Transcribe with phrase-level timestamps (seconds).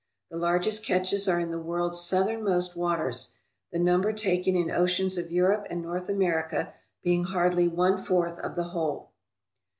[0.31, 3.35] The largest catches are in the world's southern most waters,
[3.71, 8.55] the number taken in oceans of Europe and North America being hardly one fourth of
[8.55, 9.11] the whole.